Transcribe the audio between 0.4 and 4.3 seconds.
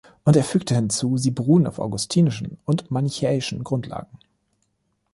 fügte hinzu: „"Sie beruhen auf augustinischen und manichäischen Grundlagen.